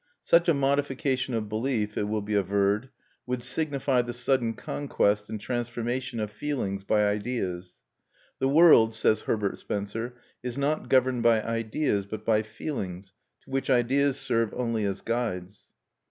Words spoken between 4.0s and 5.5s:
the sudden conquest and